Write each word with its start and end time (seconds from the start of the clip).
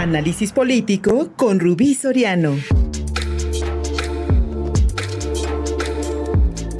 Análisis 0.00 0.52
político 0.52 1.28
con 1.36 1.60
Rubí 1.60 1.94
Soriano. 1.94 2.56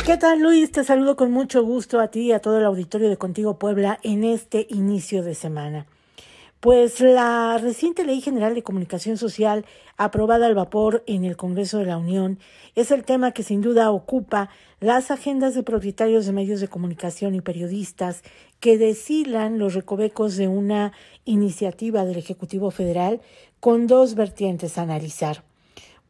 ¿Qué 0.07 0.17
tal 0.17 0.41
Luis? 0.41 0.73
Te 0.73 0.85
saludo 0.85 1.17
con 1.17 1.31
mucho 1.31 1.63
gusto 1.63 2.01
a 2.01 2.09
ti 2.09 2.21
y 2.21 2.33
a 2.33 2.39
todo 2.39 2.57
el 2.57 2.65
auditorio 2.65 3.11
de 3.11 3.19
Contigo 3.19 3.59
Puebla 3.59 3.99
en 4.03 4.25
este 4.25 4.67
inicio 4.71 5.23
de 5.23 5.35
semana. 5.35 5.87
Pues 6.61 7.01
la 7.01 7.57
reciente 7.57 8.05
Ley 8.05 8.21
General 8.21 8.55
de 8.55 8.63
Comunicación 8.63 9.17
Social, 9.17 9.65
aprobada 9.97 10.45
al 10.45 10.55
vapor 10.55 11.03
en 11.07 11.25
el 11.25 11.39
Congreso 11.39 11.79
de 11.79 11.87
la 11.87 11.97
Unión, 11.97 12.39
es 12.75 12.91
el 12.91 13.03
tema 13.03 13.33
que 13.33 13.43
sin 13.43 13.63
duda 13.63 13.91
ocupa 13.91 14.51
las 14.79 15.11
agendas 15.11 15.55
de 15.55 15.63
propietarios 15.63 16.27
de 16.27 16.33
medios 16.33 16.61
de 16.61 16.69
comunicación 16.69 17.35
y 17.35 17.41
periodistas 17.41 18.23
que 18.61 18.77
deshilan 18.77 19.59
los 19.59 19.73
recovecos 19.73 20.37
de 20.37 20.49
una 20.49 20.93
iniciativa 21.25 22.05
del 22.05 22.19
Ejecutivo 22.19 22.71
Federal 22.71 23.23
con 23.59 23.87
dos 23.87 24.15
vertientes 24.15 24.77
a 24.77 24.83
analizar. 24.83 25.43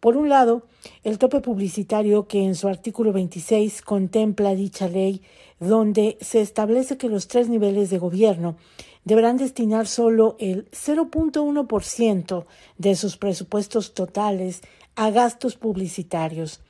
Por 0.00 0.16
un 0.16 0.30
lado, 0.30 0.62
el 1.04 1.18
tope 1.18 1.40
publicitario 1.40 2.26
que 2.26 2.42
en 2.42 2.56
su 2.56 2.66
artículo 2.66 3.12
26 3.12 3.82
contempla 3.82 4.56
dicha 4.56 4.88
ley, 4.88 5.22
donde 5.60 6.16
se 6.22 6.40
establece 6.40 6.96
que 6.96 7.08
los 7.10 7.28
tres 7.28 7.48
niveles 7.48 7.90
de 7.90 7.98
gobierno 7.98 8.56
deberán 9.04 9.36
destinar 9.36 9.86
solo 9.86 10.36
el 10.38 10.70
0.1% 10.70 12.44
de 12.78 12.96
sus 12.96 13.16
presupuestos 13.16 13.94
totales 13.94 14.60
a 14.96 15.10
gastos 15.10 15.56
publicitarios. 15.56 16.60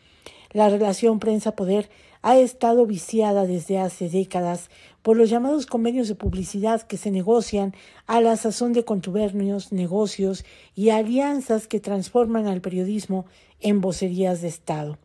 La 0.52 0.68
relación 0.68 1.18
prensa-poder 1.18 1.90
ha 2.22 2.38
estado 2.38 2.86
viciada 2.86 3.46
desde 3.46 3.78
hace 3.78 4.08
décadas 4.08 4.68
por 5.02 5.16
los 5.16 5.30
llamados 5.30 5.66
convenios 5.66 6.08
de 6.08 6.14
publicidad 6.14 6.82
que 6.82 6.96
se 6.96 7.10
negocian 7.10 7.74
a 8.06 8.20
la 8.20 8.36
sazón 8.36 8.72
de 8.72 8.84
contubernios, 8.84 9.72
negocios 9.72 10.44
y 10.74 10.90
alianzas 10.90 11.66
que 11.66 11.80
transforman 11.80 12.46
al 12.46 12.60
periodismo 12.60 13.26
en 13.60 13.80
vocerías 13.80 14.42
de 14.42 14.48
Estado. 14.48 14.98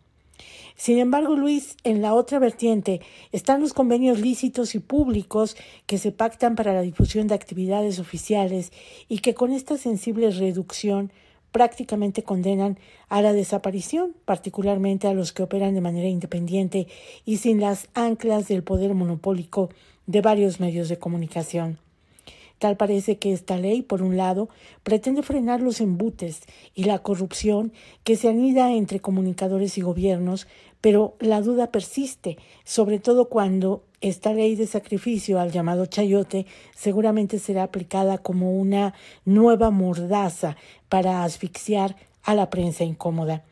Sin 0.76 1.00
embargo, 1.00 1.36
Luis, 1.36 1.78
en 1.84 2.02
la 2.02 2.14
otra 2.14 2.38
vertiente 2.38 3.02
están 3.32 3.62
los 3.62 3.74
convenios 3.74 4.20
lícitos 4.20 4.76
y 4.76 4.80
públicos 4.80 5.56
que 5.86 5.98
se 5.98 6.12
pactan 6.12 6.56
para 6.56 6.74
la 6.74 6.82
difusión 6.82 7.28
de 7.28 7.36
actividades 7.36 8.00
oficiales 8.00 8.72
y 9.08 9.20
que 9.20 9.34
con 9.34 9.54
esta 9.54 9.78
sensible 9.78 10.32
reducción 10.32 11.12
prácticamente 11.52 12.24
condenan 12.24 12.78
a 13.08 13.22
la 13.22 13.32
desaparición, 13.32 14.14
particularmente 14.26 15.08
a 15.08 15.14
los 15.14 15.32
que 15.32 15.44
operan 15.44 15.74
de 15.74 15.80
manera 15.80 16.10
independiente 16.10 16.88
y 17.24 17.38
sin 17.38 17.62
las 17.62 17.88
anclas 17.94 18.50
del 18.50 18.62
poder 18.62 18.94
monopólico 18.94 19.70
de 20.06 20.20
varios 20.20 20.60
medios 20.60 20.90
de 20.90 21.00
comunicación. 21.00 21.85
Tal 22.60 22.78
parece 22.78 23.18
que 23.18 23.34
esta 23.34 23.58
ley, 23.58 23.82
por 23.82 24.02
un 24.02 24.16
lado, 24.16 24.50
pretende 24.84 25.24
frenar 25.24 25.62
los 25.62 25.82
embutes 25.82 26.42
y 26.74 26.86
la 26.86 27.00
corrupción 27.00 27.74
que 28.04 28.16
se 28.16 28.30
anida 28.30 28.72
entre 28.72 29.02
comunicadores 29.02 29.78
y 29.78 29.82
gobiernos, 29.82 30.48
pero 30.80 31.16
la 31.20 31.42
duda 31.42 31.72
persiste, 31.72 32.38
sobre 32.64 33.00
todo 33.00 33.28
cuando 33.28 33.84
esta 34.02 34.34
ley 34.34 34.56
de 34.56 34.68
sacrificio 34.68 35.40
al 35.40 35.52
llamado 35.52 35.86
chayote 35.88 36.46
seguramente 36.76 37.40
será 37.40 37.64
aplicada 37.64 38.20
como 38.20 38.54
una 38.54 38.94
nueva 39.26 39.72
mordaza 39.72 40.56
para 40.88 41.24
asfixiar 41.24 41.96
a 42.24 42.36
la 42.36 42.50
prensa 42.50 42.84
incómoda. 42.84 43.44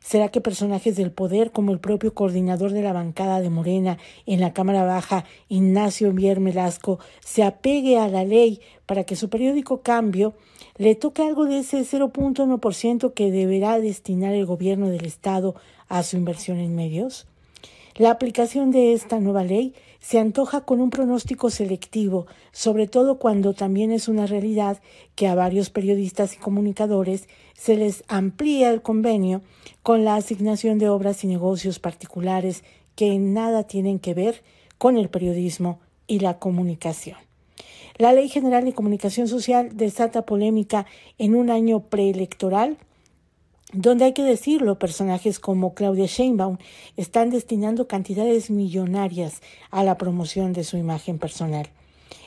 ¿Será 0.00 0.28
que 0.30 0.40
personajes 0.40 0.96
del 0.96 1.12
poder, 1.12 1.52
como 1.52 1.72
el 1.72 1.78
propio 1.78 2.14
coordinador 2.14 2.72
de 2.72 2.82
la 2.82 2.92
bancada 2.92 3.40
de 3.40 3.50
Morena 3.50 3.98
en 4.26 4.40
la 4.40 4.52
Cámara 4.52 4.84
Baja, 4.84 5.24
Ignacio 5.48 6.12
Mier 6.12 6.40
Melasco, 6.40 6.98
se 7.20 7.44
apegue 7.44 7.98
a 7.98 8.08
la 8.08 8.24
ley 8.24 8.60
para 8.86 9.04
que 9.04 9.16
su 9.16 9.28
periódico 9.28 9.82
Cambio 9.82 10.34
le 10.76 10.94
toque 10.94 11.22
algo 11.22 11.44
de 11.44 11.58
ese 11.58 11.80
0.1% 11.80 13.12
que 13.12 13.30
deberá 13.30 13.78
destinar 13.78 14.34
el 14.34 14.46
gobierno 14.46 14.88
del 14.88 15.06
Estado 15.06 15.54
a 15.88 16.02
su 16.02 16.16
inversión 16.16 16.58
en 16.58 16.74
medios? 16.74 17.27
La 17.98 18.12
aplicación 18.12 18.70
de 18.70 18.92
esta 18.92 19.18
nueva 19.18 19.42
ley 19.42 19.74
se 19.98 20.20
antoja 20.20 20.60
con 20.60 20.80
un 20.80 20.88
pronóstico 20.90 21.50
selectivo, 21.50 22.28
sobre 22.52 22.86
todo 22.86 23.18
cuando 23.18 23.54
también 23.54 23.90
es 23.90 24.06
una 24.06 24.24
realidad 24.24 24.80
que 25.16 25.26
a 25.26 25.34
varios 25.34 25.70
periodistas 25.70 26.34
y 26.34 26.36
comunicadores 26.36 27.28
se 27.54 27.74
les 27.74 28.04
amplía 28.06 28.70
el 28.70 28.82
convenio 28.82 29.42
con 29.82 30.04
la 30.04 30.14
asignación 30.14 30.78
de 30.78 30.88
obras 30.88 31.24
y 31.24 31.26
negocios 31.26 31.80
particulares 31.80 32.62
que 32.94 33.18
nada 33.18 33.64
tienen 33.64 33.98
que 33.98 34.14
ver 34.14 34.44
con 34.78 34.96
el 34.96 35.08
periodismo 35.08 35.80
y 36.06 36.20
la 36.20 36.38
comunicación. 36.38 37.16
La 37.96 38.12
Ley 38.12 38.28
General 38.28 38.64
de 38.64 38.74
Comunicación 38.74 39.26
Social 39.26 39.70
desata 39.76 40.22
polémica 40.22 40.86
en 41.18 41.34
un 41.34 41.50
año 41.50 41.80
preelectoral 41.80 42.78
donde 43.72 44.06
hay 44.06 44.12
que 44.14 44.22
decirlo, 44.22 44.78
personajes 44.78 45.38
como 45.38 45.74
Claudia 45.74 46.06
Sheinbaum 46.06 46.56
están 46.96 47.30
destinando 47.30 47.86
cantidades 47.86 48.50
millonarias 48.50 49.42
a 49.70 49.84
la 49.84 49.98
promoción 49.98 50.52
de 50.52 50.64
su 50.64 50.76
imagen 50.78 51.18
personal. 51.18 51.68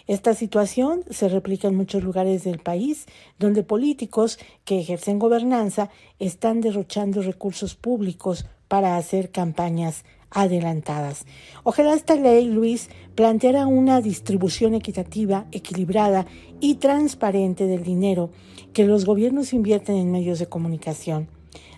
Esta 0.08 0.34
situación 0.34 1.04
se 1.10 1.30
replica 1.30 1.68
en 1.68 1.76
muchos 1.76 2.04
lugares 2.04 2.44
del 2.44 2.60
país, 2.60 3.06
donde 3.40 3.64
políticos 3.64 4.40
que 4.66 4.80
ejercen 4.80 5.20
gobernanza 5.20 5.90
están 6.20 6.62
derrochando 6.62 7.22
recursos 7.22 7.76
públicos 7.76 8.46
para 8.68 8.98
hacer 8.98 9.32
campañas 9.32 10.04
adelantadas. 10.32 11.26
Ojalá 11.64 11.94
esta 11.94 12.16
ley, 12.16 12.48
Luis, 12.48 12.90
planteara 13.16 13.68
una 13.68 14.02
distribución 14.02 14.74
equitativa, 14.74 15.46
equilibrada 15.52 16.26
y 16.60 16.76
transparente 16.76 17.68
del 17.68 17.84
dinero 17.84 18.32
que 18.74 18.86
los 18.86 19.06
gobiernos 19.06 19.54
invierten 19.54 19.98
en 19.98 20.12
medios 20.12 20.40
de 20.40 20.48
comunicación. 20.48 21.28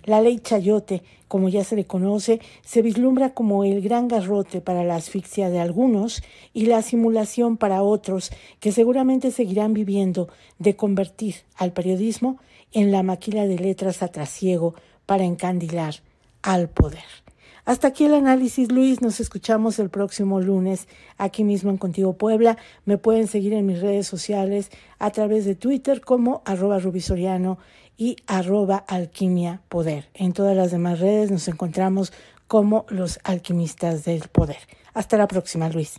La 0.06 0.22
ley 0.22 0.40
Chayote, 0.40 1.02
como 1.28 1.48
ya 1.48 1.64
se 1.64 1.76
le 1.76 1.88
conoce, 1.88 2.42
se 2.62 2.82
vislumbra 2.82 3.34
como 3.34 3.64
el 3.64 3.82
gran 3.82 4.08
garrote 4.08 4.60
para 4.60 4.84
la 4.84 4.96
asfixia 4.96 5.50
de 5.50 5.60
algunos 5.60 6.22
y 6.54 6.66
la 6.66 6.82
simulación 6.82 7.58
para 7.58 7.84
otros 7.84 8.32
que 8.60 8.74
seguramente 8.74 9.32
seguirán 9.32 9.74
viviendo 9.74 10.28
de 10.60 10.76
convertir 10.76 11.36
al 11.56 11.72
periodismo 11.72 12.38
en 12.74 12.92
la 12.92 13.02
maquila 13.02 13.48
de 13.48 13.58
letras 13.58 14.04
a 14.04 14.10
trasiego 14.10 14.76
para 15.06 15.24
encandilar 15.24 15.96
al 16.42 16.70
poder. 16.70 17.23
Hasta 17.66 17.88
aquí 17.88 18.06
el 18.06 18.14
análisis, 18.14 18.72
Luis. 18.72 19.02
Nos 19.02 19.20
escuchamos 19.20 19.80
el 19.80 19.90
próximo 19.90 20.42
lunes 20.42 20.88
aquí 21.18 21.44
mismo 21.44 21.70
en 21.72 21.78
Contigo 21.78 22.14
Puebla. 22.14 22.58
Me 22.86 22.98
pueden 22.98 23.28
seguir 23.28 23.54
en 23.54 23.66
mis 23.66 23.82
redes 23.82 24.06
sociales 24.06 24.70
a 25.00 25.12
través 25.12 25.46
de 25.46 25.56
Twitter 25.56 26.02
como 26.02 26.42
arroba 26.46 26.80
rubisoriano 26.80 27.58
y 27.98 28.18
arroba 28.28 28.78
alquimia 28.78 29.62
poder. 29.70 30.10
En 30.14 30.34
todas 30.34 30.58
las 30.58 30.72
demás 30.72 31.00
redes 31.00 31.32
nos 31.32 31.48
encontramos 31.48 32.12
como 32.48 32.86
los 32.90 33.20
alquimistas 33.24 34.04
del 34.04 34.28
poder. 34.28 34.58
Hasta 34.94 35.18
la 35.18 35.28
próxima, 35.28 35.70
Luis. 35.70 35.96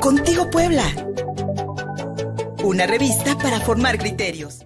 Contigo 0.00 0.48
Puebla. 0.50 0.84
Una 2.64 2.86
revista 2.86 3.36
para 3.36 3.60
formar 3.60 3.98
criterios. 3.98 4.64